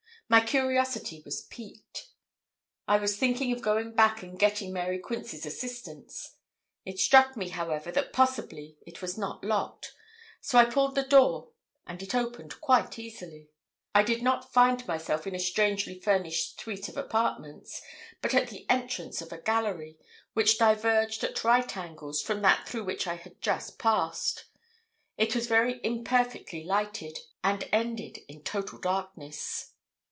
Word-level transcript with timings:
My 0.29 0.39
curiosity 0.39 1.21
was 1.25 1.41
piqued. 1.41 2.07
I 2.87 2.95
was 2.99 3.17
thinking 3.17 3.51
of 3.51 3.61
going 3.61 3.93
back 3.93 4.23
and 4.23 4.39
getting 4.39 4.71
Mary 4.71 4.97
Quince's 4.97 5.45
assistance. 5.45 6.37
It 6.85 6.99
struck 6.99 7.35
me, 7.35 7.49
however, 7.49 7.91
that 7.91 8.13
possibly 8.13 8.77
it 8.87 9.01
was 9.01 9.17
not 9.17 9.43
locked, 9.43 9.93
so 10.39 10.57
I 10.57 10.63
pulled 10.63 10.95
the 10.95 11.03
door 11.03 11.51
and 11.85 12.01
it 12.01 12.15
opened 12.15 12.61
quite 12.61 12.97
easily. 12.97 13.49
I 13.93 14.03
did 14.03 14.23
not 14.23 14.53
find 14.53 14.87
myself 14.87 15.27
in 15.27 15.35
a 15.35 15.37
strangely 15.39 15.99
furnished 15.99 16.61
suite 16.61 16.87
of 16.87 16.95
apartments, 16.95 17.81
but 18.21 18.33
at 18.33 18.47
the 18.47 18.65
entrance 18.69 19.21
of 19.21 19.33
a 19.33 19.37
gallery, 19.41 19.97
which 20.31 20.57
diverged 20.57 21.25
at 21.25 21.43
right 21.43 21.75
angles 21.75 22.21
from 22.21 22.41
that 22.41 22.65
through 22.69 22.85
which 22.85 23.05
I 23.05 23.15
had 23.15 23.41
just 23.41 23.77
passed; 23.77 24.45
it 25.17 25.35
was 25.35 25.47
very 25.47 25.81
imperfectly 25.83 26.63
lighted, 26.63 27.19
and 27.43 27.67
ended 27.73 28.19
in 28.29 28.43
total 28.43 28.79
darkness. 28.79 29.67